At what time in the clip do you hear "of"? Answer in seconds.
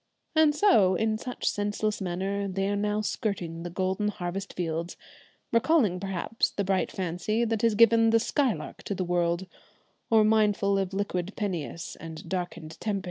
10.79-10.91